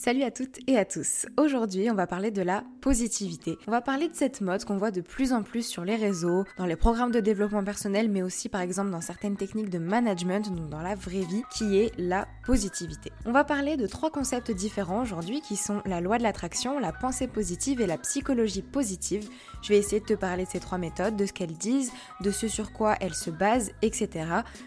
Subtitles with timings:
[0.00, 1.26] Salut à toutes et à tous.
[1.36, 3.58] Aujourd'hui, on va parler de la positivité.
[3.66, 6.44] On va parler de cette mode qu'on voit de plus en plus sur les réseaux,
[6.56, 10.54] dans les programmes de développement personnel, mais aussi par exemple dans certaines techniques de management,
[10.54, 13.10] donc dans la vraie vie, qui est la positivité.
[13.26, 16.92] On va parler de trois concepts différents aujourd'hui qui sont la loi de l'attraction, la
[16.92, 19.28] pensée positive et la psychologie positive.
[19.62, 22.30] Je vais essayer de te parler de ces trois méthodes, de ce qu'elles disent, de
[22.30, 24.26] ce sur quoi elles se basent, etc.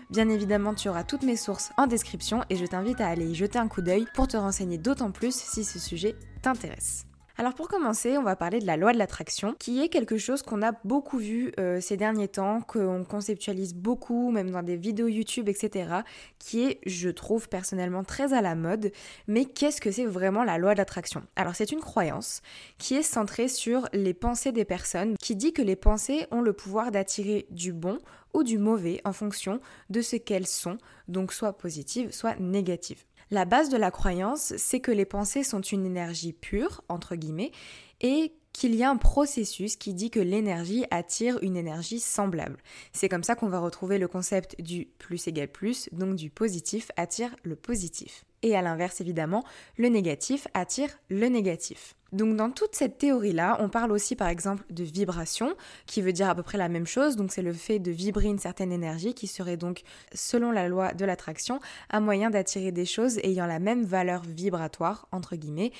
[0.09, 3.33] Bien évidemment, tu auras toutes mes sources en description et je t'invite à aller y
[3.33, 7.05] jeter un coup d'œil pour te renseigner d'autant plus si ce sujet t'intéresse.
[7.41, 10.43] Alors pour commencer, on va parler de la loi de l'attraction, qui est quelque chose
[10.43, 15.07] qu'on a beaucoup vu euh, ces derniers temps, qu'on conceptualise beaucoup, même dans des vidéos
[15.07, 16.01] YouTube, etc.,
[16.37, 18.91] qui est, je trouve personnellement, très à la mode.
[19.27, 21.23] Mais qu'est-ce que c'est vraiment la loi de l'attraction?
[21.35, 22.41] Alors c'est une croyance
[22.77, 26.53] qui est centrée sur les pensées des personnes, qui dit que les pensées ont le
[26.53, 27.97] pouvoir d'attirer du bon
[28.33, 30.77] ou du mauvais en fonction de ce qu'elles sont,
[31.07, 33.03] donc soit positives, soit négatives.
[33.31, 37.51] La base de la croyance, c'est que les pensées sont une énergie pure, entre guillemets,
[38.01, 42.57] et qu'il y a un processus qui dit que l'énergie attire une énergie semblable.
[42.91, 46.91] C'est comme ça qu'on va retrouver le concept du plus égale plus, donc du positif
[46.97, 48.25] attire le positif.
[48.43, 49.43] Et à l'inverse, évidemment,
[49.77, 51.95] le négatif attire le négatif.
[52.11, 56.29] Donc dans toute cette théorie-là, on parle aussi par exemple de vibration, qui veut dire
[56.29, 59.13] à peu près la même chose, donc c'est le fait de vibrer une certaine énergie
[59.13, 63.59] qui serait donc, selon la loi de l'attraction, un moyen d'attirer des choses ayant la
[63.59, 65.71] même valeur vibratoire, entre guillemets,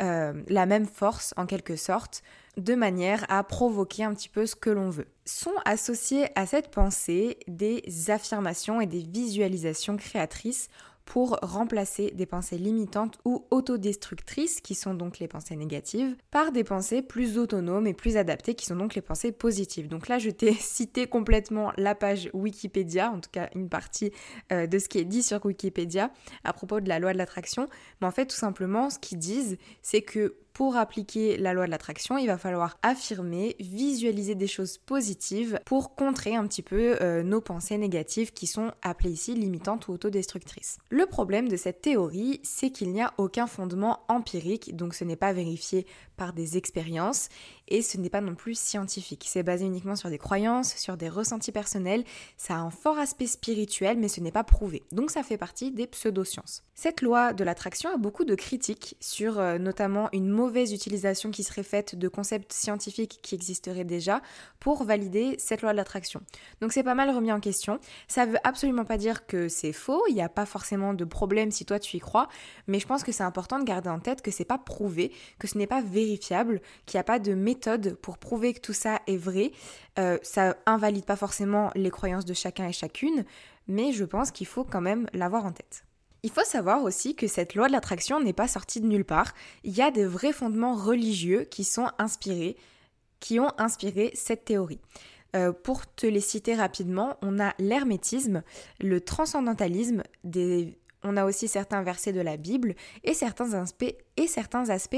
[0.00, 2.22] euh, la même force en quelque sorte,
[2.56, 5.08] de manière à provoquer un petit peu ce que l'on veut.
[5.24, 10.68] Sont associées à cette pensée des affirmations et des visualisations créatrices
[11.10, 16.62] pour remplacer des pensées limitantes ou autodestructrices, qui sont donc les pensées négatives, par des
[16.62, 19.88] pensées plus autonomes et plus adaptées, qui sont donc les pensées positives.
[19.88, 24.12] Donc là, je t'ai cité complètement la page Wikipédia, en tout cas une partie
[24.52, 26.12] euh, de ce qui est dit sur Wikipédia
[26.44, 27.68] à propos de la loi de l'attraction.
[28.00, 31.70] Mais en fait, tout simplement, ce qu'ils disent, c'est que pour appliquer la loi de
[31.70, 37.22] l'attraction, il va falloir affirmer, visualiser des choses positives pour contrer un petit peu euh,
[37.22, 40.76] nos pensées négatives qui sont appelées ici limitantes ou autodestructrices.
[40.90, 45.16] Le problème de cette théorie, c'est qu'il n'y a aucun fondement empirique, donc ce n'est
[45.16, 45.86] pas vérifié
[46.18, 47.30] par des expériences
[47.70, 49.26] et ce n'est pas non plus scientifique.
[49.28, 52.04] C'est basé uniquement sur des croyances, sur des ressentis personnels,
[52.36, 54.82] ça a un fort aspect spirituel mais ce n'est pas prouvé.
[54.92, 56.64] Donc ça fait partie des pseudosciences.
[56.74, 61.44] Cette loi de l'attraction a beaucoup de critiques sur euh, notamment une mauvaise utilisation qui
[61.44, 64.22] serait faite de concepts scientifiques qui existeraient déjà
[64.58, 66.22] pour valider cette loi de l'attraction.
[66.60, 67.78] Donc c'est pas mal remis en question.
[68.08, 71.50] Ça veut absolument pas dire que c'est faux, il n'y a pas forcément de problème
[71.50, 72.28] si toi tu y crois,
[72.66, 75.46] mais je pense que c'est important de garder en tête que c'est pas prouvé, que
[75.46, 77.59] ce n'est pas vérifiable, qu'il n'y a pas de méthode
[78.02, 79.52] pour prouver que tout ça est vrai.
[79.98, 83.24] Euh, ça invalide pas forcément les croyances de chacun et chacune,
[83.68, 85.84] mais je pense qu'il faut quand même l'avoir en tête.
[86.22, 89.32] Il faut savoir aussi que cette loi de l'attraction n'est pas sortie de nulle part.
[89.64, 92.56] Il y a des vrais fondements religieux qui sont inspirés,
[93.20, 94.80] qui ont inspiré cette théorie.
[95.36, 98.42] Euh, pour te les citer rapidement, on a l'hermétisme,
[98.80, 102.74] le transcendantalisme, des on a aussi certains versets de la Bible
[103.04, 103.94] et certains aspects,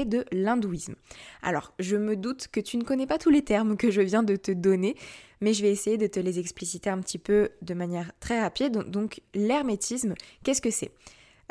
[0.05, 0.95] de l'hindouisme.
[1.41, 4.23] Alors, je me doute que tu ne connais pas tous les termes que je viens
[4.23, 4.95] de te donner,
[5.41, 8.89] mais je vais essayer de te les expliciter un petit peu de manière très rapide.
[8.89, 10.13] Donc, l'hermétisme,
[10.43, 10.91] qu'est-ce que c'est?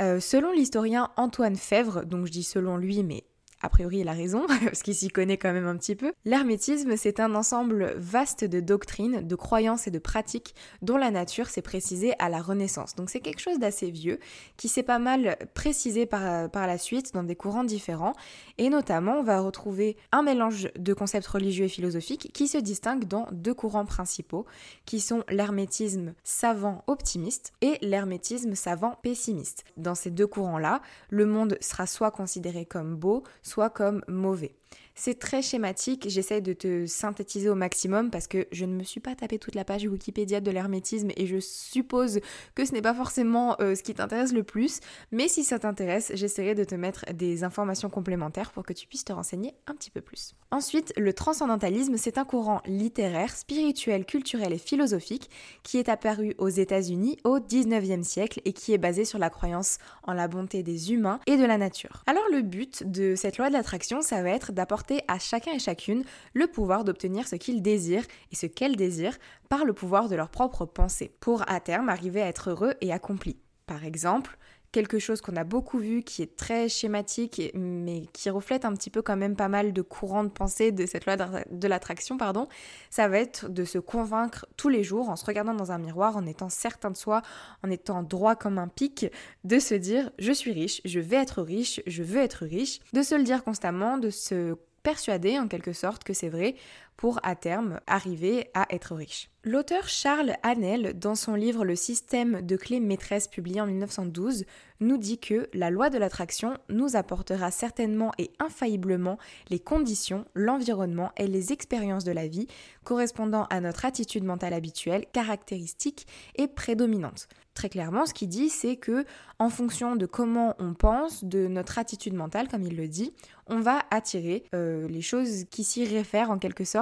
[0.00, 3.25] Euh, Selon l'historien Antoine Fèvre, donc je dis selon lui, mais
[3.62, 6.12] a priori il a raison, parce qu'il s'y connaît quand même un petit peu.
[6.25, 11.49] L'hermétisme, c'est un ensemble vaste de doctrines, de croyances et de pratiques dont la nature
[11.49, 12.94] s'est précisée à la Renaissance.
[12.94, 14.19] Donc c'est quelque chose d'assez vieux,
[14.56, 18.14] qui s'est pas mal précisé par, la suite dans des courants différents,
[18.59, 23.06] et notamment on va retrouver un mélange de concepts religieux et philosophiques qui se distinguent
[23.06, 24.47] dans deux courants principaux,
[24.87, 29.64] qui sont l'hermétisme savant optimiste et l'hermétisme savant pessimiste.
[29.76, 33.23] Dans ces deux courants-là, le monde sera soit considéré comme beau,
[33.70, 34.56] comme mauvais.
[34.95, 39.01] C'est très schématique, j'essaye de te synthétiser au maximum parce que je ne me suis
[39.01, 42.21] pas tapé toute la page Wikipédia de l'hermétisme et je suppose
[42.55, 44.81] que ce n'est pas forcément euh, ce qui t'intéresse le plus,
[45.11, 49.05] mais si ça t'intéresse, j'essaierai de te mettre des informations complémentaires pour que tu puisses
[49.05, 50.35] te renseigner un petit peu plus.
[50.51, 55.31] Ensuite, le transcendantalisme, c'est un courant littéraire, spirituel, culturel et philosophique
[55.63, 59.79] qui est apparu aux États-Unis au 19e siècle et qui est basé sur la croyance
[60.03, 62.03] en la bonté des humains et de la nature.
[62.07, 65.59] Alors le but de cette loi de l'attraction, ça va être d'apporter à chacun et
[65.59, 66.05] chacune
[66.35, 69.19] le pouvoir d'obtenir ce qu'ils désirent et ce qu'elles désirent
[69.49, 72.93] par le pouvoir de leur propre pensée, pour à terme arriver à être heureux et
[72.93, 73.37] accompli.
[73.67, 74.38] Par exemple,
[74.73, 78.91] quelque chose qu'on a beaucoup vu, qui est très schématique, mais qui reflète un petit
[78.91, 82.49] peu quand même pas mal de courants de pensée de cette loi de l'attraction, pardon,
[82.91, 86.17] ça va être de se convaincre tous les jours en se regardant dans un miroir,
[86.17, 87.23] en étant certain de soi,
[87.63, 89.07] en étant droit comme un pic,
[89.45, 93.03] de se dire je suis riche, je vais être riche, je veux être riche, de
[93.03, 96.57] se le dire constamment, de se persuader en quelque sorte que c'est vrai
[96.97, 99.29] pour à terme arriver à être riche.
[99.44, 104.44] L'auteur Charles Hanel, dans son livre Le système de clés maîtresses publié en 1912,
[104.79, 109.19] nous dit que la loi de l'attraction nous apportera certainement et infailliblement
[109.50, 112.47] les conditions, l'environnement et les expériences de la vie
[112.85, 116.06] correspondant à notre attitude mentale habituelle, caractéristique
[116.37, 117.27] et prédominante.
[117.55, 119.05] Très clairement, ce qu'il dit, c'est que
[119.38, 123.12] en fonction de comment on pense, de notre attitude mentale, comme il le dit,
[123.47, 126.81] on va attirer euh, les choses qui s'y réfèrent en quelque sorte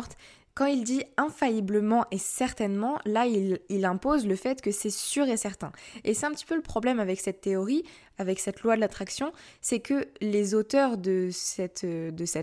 [0.55, 5.37] quand il dit infailliblement et certainement, là, il, impose le fait que c'est sûr et
[5.37, 5.73] certain.
[6.05, 7.83] Et c'est un petit peu le problème avec cette théorie,
[8.19, 11.83] avec cette loi de l'attraction, c'est que les auteurs de cette,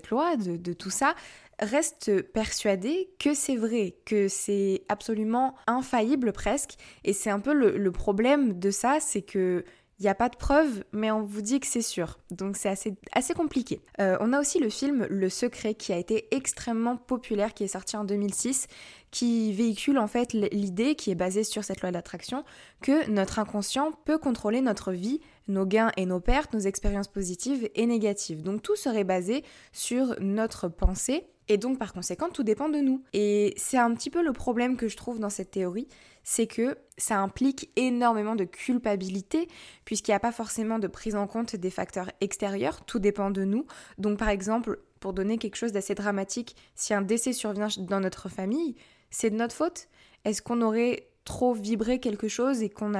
[0.09, 1.15] loi, de, tout ça,
[1.59, 6.75] restent persuadés que c'est vrai, que c'est absolument infaillible presque.
[7.03, 9.63] Et c'est un peu le problème de ça, c'est que
[9.99, 12.19] il n'y a pas de preuves, mais on vous dit que c'est sûr.
[12.29, 12.69] Donc c'est
[13.13, 13.81] assez, compliqué.
[13.99, 17.67] Euh, on a aussi le film Le Secret qui a été extrêmement populaire, qui est
[17.67, 18.67] sorti en 2006,
[19.09, 22.43] qui véhicule en fait l'idée, qui est basée sur cette loi d'attraction,
[22.81, 27.67] que notre inconscient peut contrôler notre vie, nos gains et nos pertes, nos expériences positives
[27.73, 28.43] et négatives.
[28.43, 31.25] Donc tout serait basé sur notre pensée.
[31.49, 33.01] Et donc par conséquent, tout dépend de nous.
[33.13, 35.87] Et c'est un petit peu le problème que je trouve dans cette théorie,
[36.29, 39.47] c'est que ça implique énormément de culpabilité
[39.85, 43.45] puisqu'il n'y a pas forcément de prise en compte des facteurs extérieurs, tout dépend de
[43.45, 43.65] nous.
[43.97, 48.27] Donc par exemple, pour donner quelque chose d'assez dramatique, si un décès survient dans notre
[48.27, 48.75] famille,
[49.09, 49.87] c'est de notre faute?
[50.25, 52.91] Est-ce qu'on aurait trop vibré quelque chose et qu'on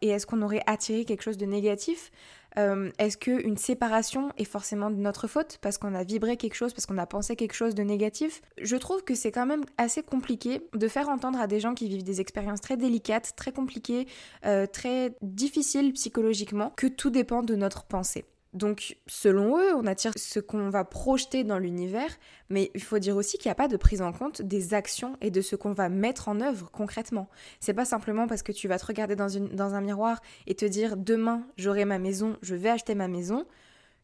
[0.00, 2.10] est-ce qu'on aurait attiré quelque chose de négatif?
[2.58, 6.72] Euh, est-ce qu'une séparation est forcément de notre faute parce qu'on a vibré quelque chose,
[6.72, 8.42] parce qu'on a pensé quelque chose de négatif?
[8.60, 11.88] Je trouve que c'est quand même assez compliqué de faire entendre à des gens qui
[11.88, 14.06] vivent des expériences très délicates, très compliquées,
[14.44, 18.24] euh, très difficiles psychologiquement, que tout dépend de notre pensée.
[18.52, 22.10] Donc, selon eux, on attire ce qu'on va projeter dans l'univers,
[22.50, 25.16] mais il faut dire aussi qu'il n'y a pas de prise en compte des actions
[25.22, 27.28] et de ce qu'on va mettre en œuvre concrètement.
[27.60, 30.66] C'est pas simplement parce que tu vas te regarder dans, dans un miroir et te
[30.66, 33.46] dire demain j'aurai ma maison, je vais acheter ma maison,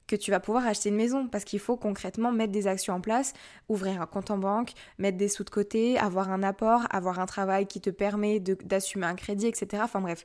[0.09, 3.01] que tu vas pouvoir acheter une maison parce qu'il faut concrètement mettre des actions en
[3.01, 3.35] place,
[3.69, 7.27] ouvrir un compte en banque, mettre des sous de côté, avoir un apport, avoir un
[7.27, 9.83] travail qui te permet d'assumer un crédit, etc.
[9.85, 10.25] Enfin bref,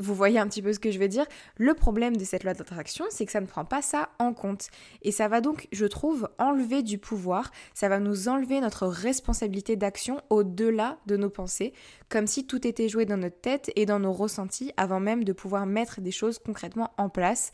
[0.00, 1.26] vous voyez un petit peu ce que je veux dire.
[1.56, 4.68] Le problème de cette loi d'attraction, c'est que ça ne prend pas ça en compte.
[5.02, 9.76] Et ça va donc, je trouve, enlever du pouvoir, ça va nous enlever notre responsabilité
[9.76, 11.72] d'action au-delà de nos pensées,
[12.08, 15.32] comme si tout était joué dans notre tête et dans nos ressentis avant même de
[15.32, 17.52] pouvoir mettre des choses concrètement en place,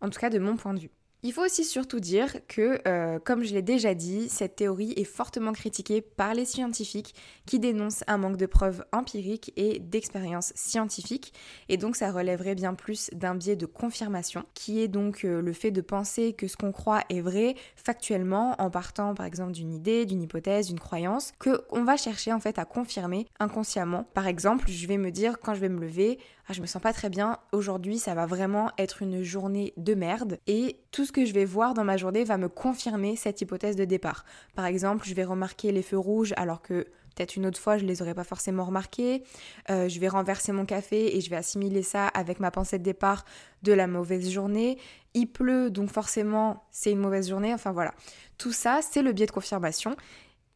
[0.00, 1.01] en tout cas de mon point de vue.
[1.24, 5.04] Il faut aussi surtout dire que, euh, comme je l'ai déjà dit, cette théorie est
[5.04, 7.14] fortement critiquée par les scientifiques
[7.46, 11.32] qui dénoncent un manque de preuves empiriques et d'expériences scientifiques,
[11.68, 15.52] et donc ça relèverait bien plus d'un biais de confirmation, qui est donc euh, le
[15.52, 19.72] fait de penser que ce qu'on croit est vrai factuellement en partant par exemple d'une
[19.72, 24.08] idée, d'une hypothèse, d'une croyance, que on va chercher en fait à confirmer inconsciemment.
[24.12, 26.18] Par exemple, je vais me dire quand je vais me lever,
[26.52, 29.94] ah, je me sens pas très bien, aujourd'hui ça va vraiment être une journée de
[29.94, 33.40] merde et tout ce que je vais voir dans ma journée va me confirmer cette
[33.40, 34.26] hypothèse de départ.
[34.54, 37.86] Par exemple, je vais remarquer les feux rouges alors que peut-être une autre fois je
[37.86, 39.22] les aurais pas forcément remarqués.
[39.70, 42.84] Euh, je vais renverser mon café et je vais assimiler ça avec ma pensée de
[42.84, 43.24] départ
[43.62, 44.76] de la mauvaise journée.
[45.14, 47.54] il pleut, donc forcément c'est une mauvaise journée.
[47.54, 47.94] Enfin voilà,
[48.36, 49.96] tout ça c'est le biais de confirmation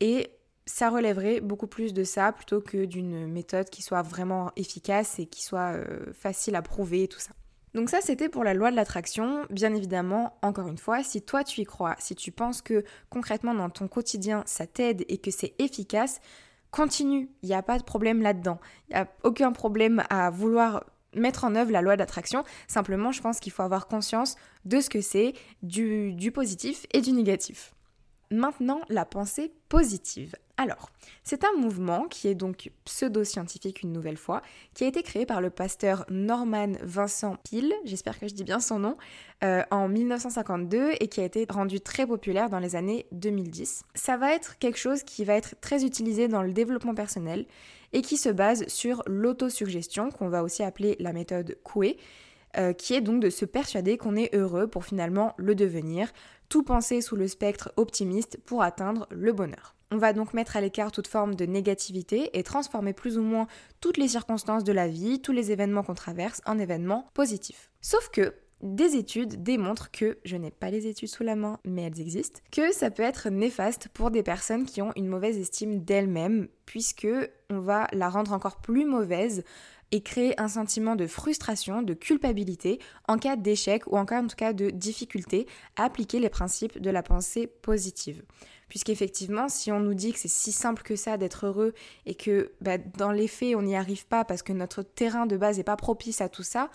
[0.01, 0.29] et
[0.67, 5.27] ça relèverait beaucoup plus de ça plutôt que d'une méthode qui soit vraiment efficace et
[5.27, 7.31] qui soit euh, facile à prouver et tout ça.
[7.75, 9.45] Donc ça c'était pour la loi de l'attraction.
[9.51, 13.55] Bien évidemment, encore une fois, si toi tu y crois, si tu penses que concrètement
[13.55, 16.21] dans ton quotidien ça t'aide et que c'est efficace,
[16.71, 18.59] continue, il n'y a pas de problème là-dedans.
[18.89, 22.45] Il n'y a aucun problème à vouloir mettre en œuvre la loi d'attraction.
[22.67, 27.01] Simplement, je pense qu'il faut avoir conscience de ce que c'est, du, du positif et
[27.01, 27.73] du négatif.
[28.31, 30.35] Maintenant, la pensée positive.
[30.59, 30.89] Alors,
[31.23, 34.41] c'est un mouvement qui est donc pseudo-scientifique une nouvelle fois,
[34.73, 38.59] qui a été créé par le pasteur Norman Vincent Peale, j'espère que je dis bien
[38.59, 38.97] son nom,
[39.45, 43.85] euh, en 1952 et qui a été rendu très populaire dans les années 2010.
[43.95, 47.45] Ça va être quelque chose qui va être très utilisé dans le développement personnel
[47.93, 51.99] et qui se base sur l'autosuggestion, qu'on va aussi appeler la méthode Coué,
[52.57, 56.11] euh, qui est donc de se persuader qu'on est heureux pour finalement le devenir,
[56.49, 59.76] tout penser sous le spectre optimiste pour atteindre le bonheur.
[59.93, 63.47] On va donc mettre à l'écart toute forme de négativité et transformer plus ou moins
[63.81, 67.71] toutes les circonstances de la vie, tous les événements qu'on traverse en événements positifs.
[67.81, 71.83] Sauf que des études démontrent que, je n'ai pas les études sous la main, mais
[71.83, 75.85] elles existent, que ça peut être néfaste pour des personnes qui ont une mauvaise estime
[75.85, 77.07] d'elles-mêmes, puisque
[77.51, 79.45] on va la rendre encore plus mauvaise
[79.93, 84.27] et créer un sentiment de frustration, de culpabilité en cas d'échec ou en cas en
[84.27, 88.25] tout cas de difficulté à appliquer les principes de la pensée positive.
[88.69, 91.73] Puisqu'effectivement, si on nous dit que c'est si simple que ça d'être heureux
[92.05, 95.37] et que bah, dans les faits on n'y arrive pas parce que notre terrain de
[95.37, 96.71] base n'est pas propice à tout ça,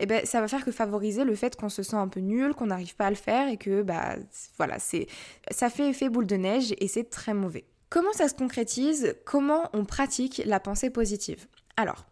[0.00, 2.54] eh ben, ça va faire que favoriser le fait qu'on se sent un peu nul,
[2.54, 4.16] qu'on n'arrive pas à le faire et que bah
[4.56, 7.64] voilà, ça fait effet boule de neige et c'est très mauvais.
[7.90, 9.16] Comment ça se concrétise?
[9.24, 11.46] Comment on pratique la pensée positive?
[11.76, 12.06] Alors,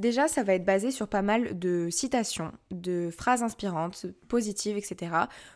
[0.00, 5.12] Déjà, ça va être basé sur pas mal de citations, de phrases inspirantes, positives, etc.,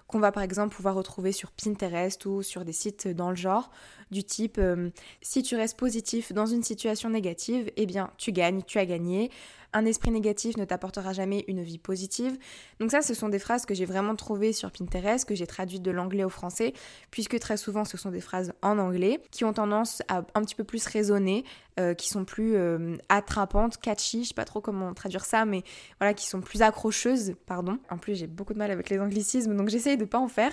[0.06, 3.70] qu'on va par exemple pouvoir retrouver sur Pinterest ou sur des sites dans le genre,
[4.14, 4.90] du type euh,
[5.20, 9.30] si tu restes positif dans une situation négative, eh bien tu gagnes, tu as gagné
[9.74, 12.38] un esprit négatif ne t'apportera jamais une vie positive.
[12.78, 15.82] Donc ça, ce sont des phrases que j'ai vraiment trouvées sur Pinterest, que j'ai traduites
[15.82, 16.72] de l'anglais au français,
[17.10, 20.54] puisque très souvent ce sont des phrases en anglais qui ont tendance à un petit
[20.54, 21.44] peu plus résonner,
[21.80, 25.64] euh, qui sont plus euh, attrapantes, catchy, je sais pas trop comment traduire ça, mais
[25.98, 27.78] voilà, qui sont plus accrocheuses, pardon.
[27.90, 30.52] En plus, j'ai beaucoup de mal avec les anglicismes, donc j'essaye de pas en faire.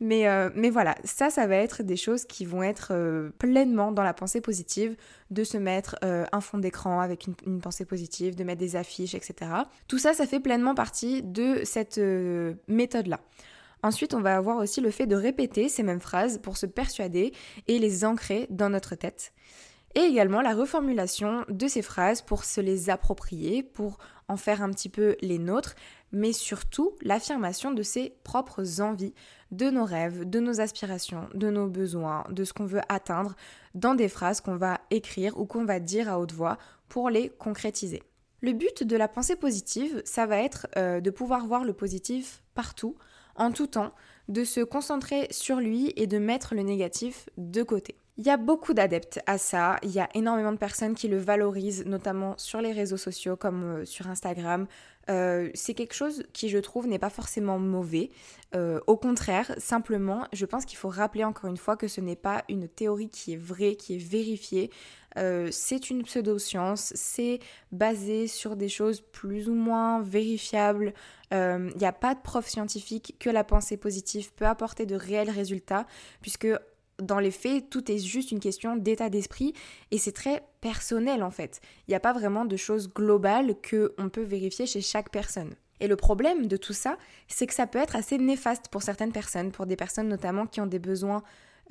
[0.00, 0.26] Mais,
[0.56, 2.92] mais voilà, ça, ça va être des choses qui vont être
[3.38, 4.96] pleinement dans la pensée positive,
[5.30, 9.50] de se mettre un fond d'écran avec une, pensée positive, de mettre des affiches, etc.
[9.88, 12.00] Tout ça, ça fait pleinement partie de cette
[12.68, 13.20] méthode-là.
[13.82, 17.32] Ensuite, on va avoir aussi le fait de répéter ces mêmes phrases pour se persuader
[17.66, 19.32] et les ancrer dans notre tête
[19.94, 24.70] et également la reformulation de ces phrases pour se les approprier, pour en faire un
[24.70, 25.74] petit peu les nôtres,
[26.12, 29.14] mais surtout l'affirmation de ses propres envies,
[29.52, 33.36] de nos rêves, de nos aspirations, de nos besoins, de ce qu'on veut atteindre
[33.74, 37.28] dans des phrases qu'on va écrire ou qu'on va dire à haute voix pour les
[37.28, 38.02] concrétiser.
[38.40, 42.42] Le but de la pensée positive, ça va être euh, de pouvoir voir le positif
[42.54, 42.96] partout,
[43.36, 43.92] en tout temps,
[44.28, 47.96] de se concentrer sur lui et de mettre le négatif de côté.
[48.18, 51.16] Il y a beaucoup d'adeptes à ça, il y a énormément de personnes qui le
[51.16, 54.66] valorisent, notamment sur les réseaux sociaux comme euh, sur Instagram.
[55.08, 58.10] Euh, c'est quelque chose qui, je trouve, n'est pas forcément mauvais.
[58.54, 62.14] Euh, au contraire, simplement, je pense qu'il faut rappeler encore une fois que ce n'est
[62.14, 64.70] pas une théorie qui est vraie, qui est vérifiée.
[65.50, 67.40] c'est une pseudo-science, c'est
[67.70, 70.92] basé sur des choses plus ou moins vérifiables.
[71.30, 75.30] Il n'y a pas de preuve scientifique que la pensée positive peut apporter de réels
[75.30, 75.86] résultats,
[76.20, 76.48] puisque
[77.00, 79.54] dans les faits, tout est juste une question d'état d'esprit
[79.90, 81.60] et c'est très personnel en fait.
[81.86, 85.54] Il n'y a pas vraiment de choses globales que on peut vérifier chez chaque personne.
[85.80, 86.96] Et le problème de tout ça,
[87.26, 90.60] c'est que ça peut être assez néfaste pour certaines personnes, pour des personnes notamment qui
[90.60, 91.22] ont des besoins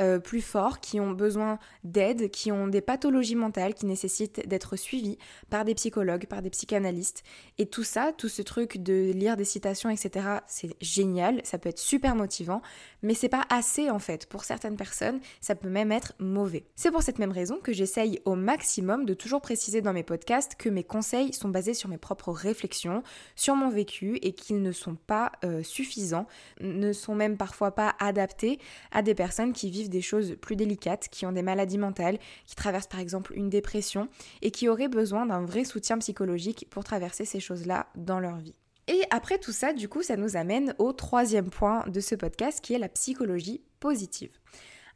[0.01, 4.75] euh, plus forts, qui ont besoin d'aide, qui ont des pathologies mentales qui nécessitent d'être
[4.75, 5.17] suivis
[5.49, 7.23] par des psychologues, par des psychanalystes.
[7.57, 11.69] Et tout ça, tout ce truc de lire des citations, etc., c'est génial, ça peut
[11.69, 12.61] être super motivant,
[13.03, 14.25] mais c'est pas assez en fait.
[14.25, 16.65] Pour certaines personnes, ça peut même être mauvais.
[16.75, 20.55] C'est pour cette même raison que j'essaye au maximum de toujours préciser dans mes podcasts
[20.55, 23.03] que mes conseils sont basés sur mes propres réflexions,
[23.35, 26.25] sur mon vécu et qu'ils ne sont pas euh, suffisants,
[26.59, 28.59] ne sont même parfois pas adaptés
[28.91, 32.17] à des personnes qui vivent des choses plus délicates, qui ont des maladies mentales,
[32.47, 34.07] qui traversent par exemple une dépression
[34.41, 38.55] et qui auraient besoin d'un vrai soutien psychologique pour traverser ces choses-là dans leur vie.
[38.87, 42.59] Et après tout ça, du coup, ça nous amène au troisième point de ce podcast
[42.61, 44.31] qui est la psychologie positive.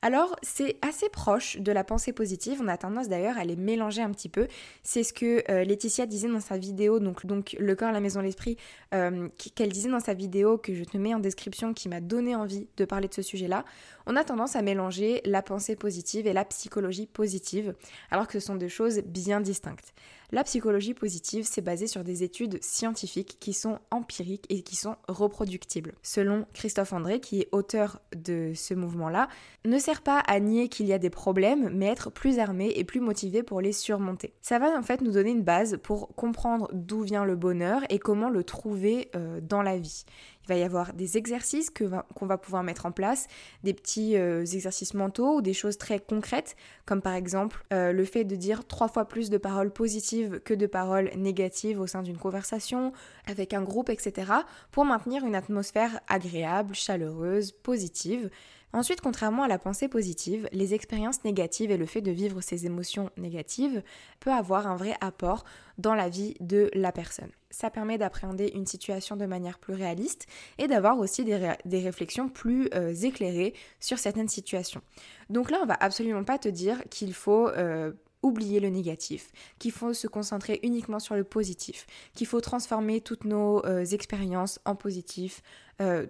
[0.05, 4.03] Alors c'est assez proche de la pensée positive, on a tendance d'ailleurs à les mélanger
[4.03, 4.47] un petit peu.
[4.83, 7.23] C'est ce que euh, Laetitia disait dans sa vidéo, donc,
[7.57, 8.55] Le corps, la maison, l'esprit,
[8.93, 12.35] euh, qu'elle disait dans sa vidéo que je te mets en description qui m'a donné
[12.35, 13.65] envie de parler de ce sujet-là.
[14.05, 17.73] On a tendance à mélanger la pensée positive et la psychologie positive,
[18.11, 19.91] alors que ce sont deux choses bien distinctes.
[20.31, 24.95] La psychologie positive, c'est basé sur des études scientifiques qui sont empiriques et qui sont
[25.07, 25.93] reproductibles.
[26.01, 29.27] Selon Christophe André, qui est auteur de ce mouvement-là,
[29.65, 32.83] ne sert pas à nier qu'il y a des problèmes, mais être plus armé et
[32.83, 34.33] plus motivé pour les surmonter.
[34.41, 37.99] Ça va en fait nous donner une base pour comprendre d'où vient le bonheur et
[37.99, 40.05] comment le trouver euh, dans la vie.
[40.45, 43.27] Il va y avoir des exercices qu'on va, pouvoir mettre en place,
[43.63, 48.05] des petits euh, exercices mentaux ou des choses très concrètes, comme par exemple euh, le
[48.05, 52.03] fait de dire trois fois plus de paroles positives que de paroles négatives au sein
[52.03, 52.93] d'une conversation,
[53.25, 54.31] avec un groupe, etc.,
[54.71, 58.29] pour maintenir une atmosphère agréable, chaleureuse, positive.
[58.75, 62.65] Ensuite, contrairement à la pensée positive, les expériences négatives et le fait de vivre ces
[62.65, 63.81] émotions négatives
[64.19, 65.45] peut avoir un vrai apport
[65.77, 67.31] dans la vie de la personne.
[67.55, 72.67] Ça permet d'appréhender une situation de manière plus réaliste et d'avoir aussi des, réflexions plus
[72.73, 74.81] euh, éclairées sur certaines situations.
[75.29, 77.93] Donc là, on va absolument pas te dire qu'il faut euh,
[78.23, 83.23] oublier le négatif, qu'il faut se concentrer uniquement sur le positif, qu'il faut transformer toutes
[83.23, 85.41] nos euh, expériences en positif.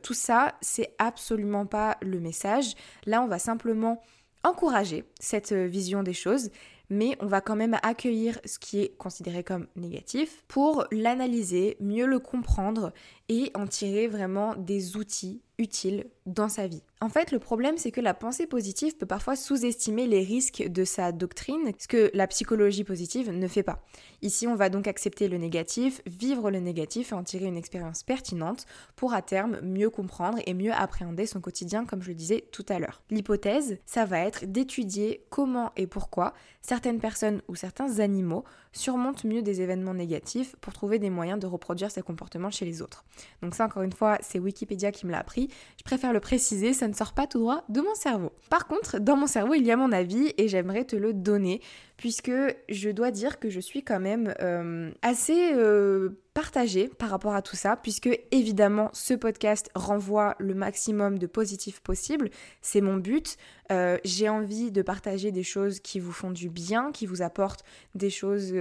[0.01, 2.73] Tout ça, c'est absolument pas le message.
[3.05, 4.01] Là, on va simplement
[4.43, 6.49] encourager cette vision des choses
[6.89, 12.05] mais on va quand même accueillir ce qui est considéré comme négatif pour l'analyser, mieux
[12.05, 12.93] le comprendre
[13.29, 16.81] et en tirer vraiment des outils utiles dans sa vie.
[17.01, 20.83] En fait, le problème, c'est que la pensée positive peut parfois sous-estimer les risques de
[20.83, 23.83] sa doctrine, ce que la psychologie positive ne fait pas.
[24.21, 28.03] Ici, on va donc accepter le négatif, vivre le négatif et en tirer une expérience
[28.03, 32.45] pertinente pour à terme mieux comprendre et mieux appréhender son quotidien, comme je le disais
[32.51, 33.01] tout à l'heure.
[33.12, 38.45] L'hypothèse, ça va être d'étudier comment et pourquoi certaines personnes ou certains animaux
[38.75, 42.82] surmontent mieux des événements négatifs pour trouver des moyens de reproduire ces comportements chez les
[42.82, 43.05] autres.
[43.41, 45.50] Donc ça, encore une fois, c'est Wikipédia qui me l'a appris.
[45.77, 48.32] Je préfère le préciser, ça ne sort pas tout droit de mon cerveau.
[48.50, 51.62] Par contre, dans mon cerveau, il y a mon avis et j'aimerais te le donner
[51.97, 52.31] puisque
[52.69, 57.41] je dois dire que je suis quand même euh, assez euh, partagée par rapport à
[57.41, 62.29] tout ça, puisque évidemment ce podcast renvoie le maximum de positif possible,
[62.61, 63.37] c'est mon but.
[63.71, 67.63] Euh, j'ai envie de partager des choses qui vous font du bien, qui vous apportent
[67.95, 68.53] des choses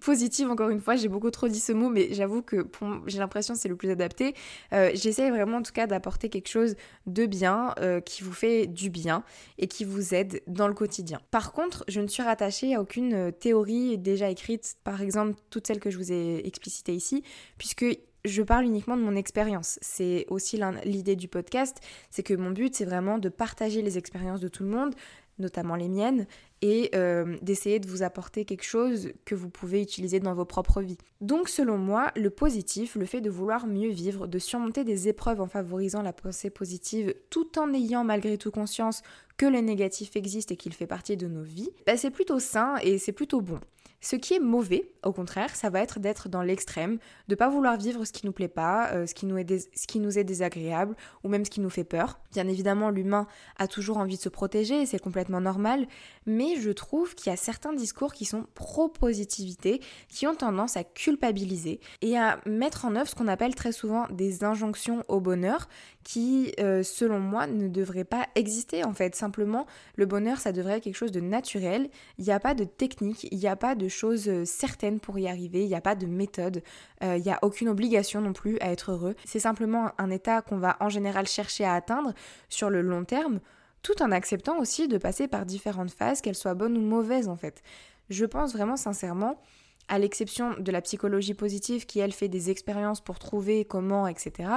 [0.00, 0.48] positives.
[0.48, 2.66] Encore une fois, j'ai beaucoup trop dit ce mot, mais j'avoue que
[3.06, 4.34] j'ai l'impression que c'est le plus adapté.
[4.70, 7.74] J'essaie vraiment en tout cas d'apporter quelque chose de bien,
[8.06, 9.24] qui vous fait du bien
[9.58, 11.20] et qui vous aide dans le quotidien.
[11.30, 15.80] Par contre, je ne suis rattachée aucune euh, théorie déjà écrite, par exemple toutes celles
[15.80, 17.22] que je vous ai explicitées ici,
[17.58, 17.86] puisque
[18.24, 19.78] je parle uniquement de mon expérience.
[19.82, 24.40] C'est aussi l'idée du podcast, c'est que mon but c'est vraiment de partager les expériences
[24.40, 24.94] de tout le monde,
[25.38, 26.26] notamment les miennes,
[26.62, 30.80] et euh, d'essayer de vous apporter quelque chose que vous pouvez utiliser dans vos propres
[30.80, 30.98] vies.
[31.20, 35.40] Donc selon moi, le positif, le fait de vouloir mieux vivre, de surmonter des épreuves
[35.40, 39.02] en favorisant la pensée positive tout en ayant malgré tout conscience
[39.36, 42.76] que le négatif existe et qu'il fait partie de nos vies, bah, c'est plutôt sain
[42.82, 43.60] et c'est plutôt bon.
[44.00, 47.76] Ce qui est mauvais, au contraire, ça va être d'être dans l'extrême, de pas vouloir
[47.76, 50.24] vivre ce qui nous plaît pas, euh, ce, qui nous est ce qui nous est
[50.24, 52.20] désagréable, ou même ce qui nous fait peur.
[52.32, 53.26] Bien évidemment, l'humain
[53.58, 55.86] a toujours envie de se protéger, c'est complètement normal,
[56.26, 60.84] mais je trouve qu'il y a certains discours qui sont pro-positivité, qui ont tendance à
[60.84, 65.68] culpabiliser et à mettre en œuvre ce qu'on appelle très souvent des injonctions au bonheur,
[66.04, 69.16] qui, euh, selon moi, ne devraient pas exister en fait.
[69.16, 71.88] Simplement, le bonheur, ça devrait être quelque chose de naturel.
[72.18, 75.18] Il n'y a pas de technique, il n'y a pas de choses euh, certaines pour
[75.18, 76.62] y arriver, il n'y a pas de méthode,
[77.02, 79.16] euh, il n'y a aucune obligation non plus à être heureux.
[79.24, 82.12] C'est simplement un état qu'on va en général chercher à atteindre
[82.48, 83.40] sur le long terme
[83.82, 87.36] tout en acceptant aussi de passer par différentes phases, qu'elles soient bonnes ou mauvaises en
[87.36, 87.62] fait.
[88.10, 89.40] Je pense vraiment sincèrement,
[89.88, 94.50] à l'exception de la psychologie positive qui elle fait des expériences pour trouver comment, etc.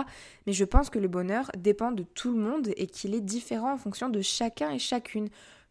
[0.47, 3.73] Mais je pense que le bonheur dépend de tout le monde et qu'il est différent
[3.73, 5.29] en fonction de chacun et chacune.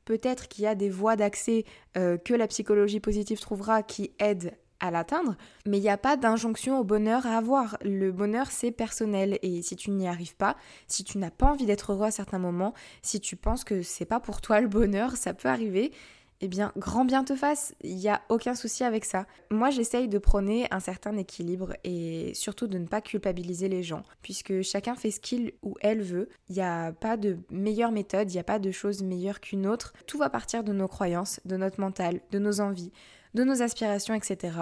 [0.08, 1.66] Peut-être qu'il y a des voies d'accès
[1.98, 6.16] euh, que la psychologie positive trouvera qui aident à l'atteindre, mais il n'y a pas
[6.16, 7.76] d'injonction au bonheur à avoir.
[7.82, 11.66] Le bonheur, c'est personnel et si tu n'y arrives pas, si tu n'as pas envie
[11.66, 15.14] d'être heureux à certains moments, si tu penses que c'est pas pour toi le bonheur,
[15.14, 15.92] ça peut arriver.
[16.40, 19.26] Eh bien, grand bien te fasse, il n'y a aucun souci avec ça.
[19.50, 24.04] Moi, j'essaye de prôner un certain équilibre et surtout de ne pas culpabiliser les gens,
[24.22, 26.28] puisque chacun fait ce qu'il ou elle veut.
[26.48, 29.66] Il n'y a pas de meilleure méthode, il n'y a pas de chose meilleure qu'une
[29.66, 29.92] autre.
[30.06, 32.92] Tout va partir de nos croyances, de notre mental, de nos envies,
[33.34, 34.58] de nos aspirations, etc.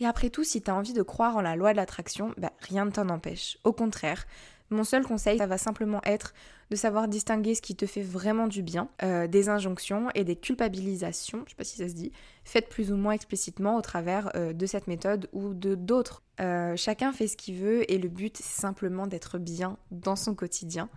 [0.00, 2.52] Et après tout, si tu as envie de croire en la loi de l'attraction, bah,
[2.58, 3.58] rien ne t'en empêche.
[3.62, 4.26] Au contraire,
[4.70, 6.32] Mon seul conseil, ça va simplement être
[6.74, 10.34] de savoir distinguer ce qui te fait vraiment du bien, euh, des injonctions et des
[10.34, 12.10] culpabilisations, je sais pas si ça se dit,
[12.42, 16.24] faites plus ou moins explicitement au travers euh, de cette méthode ou de d'autres.
[16.40, 20.34] Euh, chacun fait ce qu'il veut et le but c'est simplement d'être bien dans son
[20.34, 20.88] quotidien.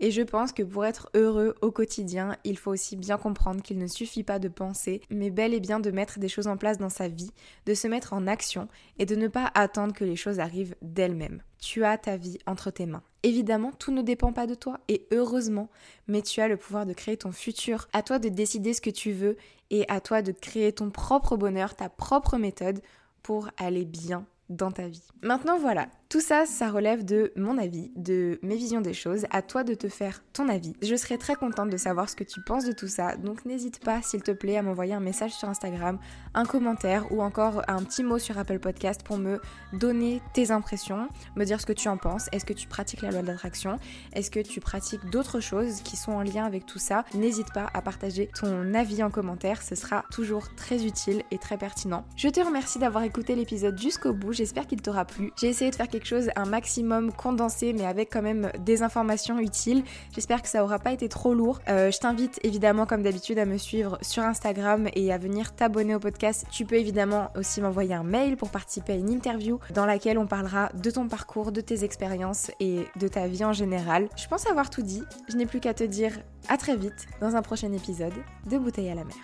[0.00, 3.78] Et je pense que pour être heureux au quotidien, il faut aussi bien comprendre qu'il
[3.78, 6.76] ne suffit pas de penser, mais bel et bien de mettre des choses en place
[6.76, 7.30] dans sa vie,
[7.64, 8.68] de se mettre en action
[8.98, 11.40] et de ne pas attendre que les choses arrivent d'elles-mêmes.
[11.58, 13.04] Tu as ta vie entre tes mains.
[13.22, 15.70] Évidemment, tout ne dépend pas de toi, et heureusement,
[16.08, 17.88] mais tu as le pouvoir de créer ton futur.
[17.92, 19.36] À toi de décider ce que tu veux,
[19.70, 22.82] et à toi de créer ton propre bonheur, ta propre méthode
[23.22, 25.02] pour aller bien dans ta vie.
[25.22, 29.24] Maintenant voilà, tout ça, ça relève de mon avis, de mes visions des choses.
[29.30, 30.74] À toi de te faire ton avis.
[30.82, 33.16] Je serais très contente de savoir ce que tu penses de tout ça.
[33.16, 35.98] Donc n'hésite pas, s'il te plaît, à m'envoyer un message sur Instagram,
[36.34, 39.40] un commentaire ou encore un petit mot sur Apple Podcast pour me
[39.72, 42.28] donner tes impressions, me dire ce que tu en penses.
[42.32, 43.78] Est-ce que tu pratiques la loi de l'attraction?
[44.12, 47.06] Est-ce que tu pratiques d'autres choses qui sont en lien avec tout ça?
[47.14, 49.62] N'hésite pas à partager ton avis en commentaire.
[49.62, 52.04] Ce sera toujours très utile et très pertinent.
[52.16, 54.34] Je te remercie d'avoir écouté l'épisode jusqu'au bout.
[54.34, 55.32] J'espère qu'il t'aura plu.
[55.40, 59.38] J'ai essayé de faire quelque chose un maximum condensé mais avec quand même des informations
[59.38, 59.84] utiles.
[60.14, 61.60] J'espère que ça aura pas été trop lourd.
[61.68, 65.94] Euh, je t'invite évidemment comme d'habitude à me suivre sur Instagram et à venir t'abonner
[65.94, 66.46] au podcast.
[66.50, 70.26] Tu peux évidemment aussi m'envoyer un mail pour participer à une interview dans laquelle on
[70.26, 74.08] parlera de ton parcours, de tes expériences et de ta vie en général.
[74.16, 75.02] Je pense avoir tout dit.
[75.28, 76.12] Je n'ai plus qu'à te dire
[76.48, 78.14] à très vite dans un prochain épisode
[78.50, 79.16] de Bouteille à la mer.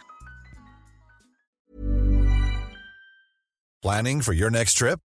[3.83, 5.08] Planning for your next trip?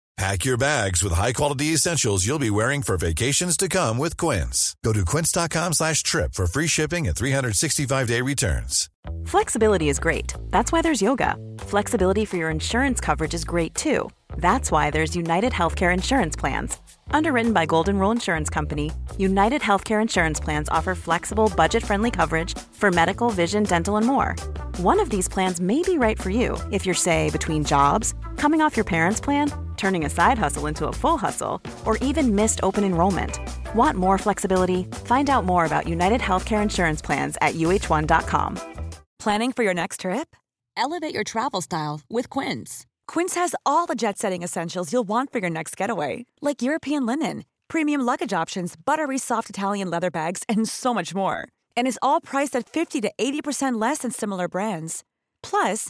[0.21, 4.75] Pack your bags with high-quality essentials you'll be wearing for vacations to come with Quince.
[4.83, 8.87] Go to quince.com slash trip for free shipping and 365-day returns.
[9.25, 10.35] Flexibility is great.
[10.51, 11.35] That's why there's yoga.
[11.61, 14.11] Flexibility for your insurance coverage is great too.
[14.37, 16.77] That's why there's United Healthcare Insurance Plans.
[17.09, 22.55] Underwritten by Golden Rule Insurance Company, United Healthcare Insurance Plans offer flexible, budget friendly coverage
[22.73, 24.35] for medical, vision, dental, and more.
[24.77, 28.61] One of these plans may be right for you if you're, say, between jobs, coming
[28.61, 32.59] off your parents' plan, turning a side hustle into a full hustle, or even missed
[32.63, 33.39] open enrollment.
[33.75, 34.83] Want more flexibility?
[35.05, 38.59] Find out more about United Healthcare Insurance Plans at uh1.com.
[39.19, 40.35] Planning for your next trip?
[40.77, 42.85] Elevate your travel style with Quince.
[43.07, 47.05] Quince has all the jet setting essentials you'll want for your next getaway, like European
[47.05, 51.47] linen, premium luggage options, buttery soft Italian leather bags, and so much more.
[51.77, 55.03] And is all priced at 50 to 80% less than similar brands.
[55.43, 55.89] Plus,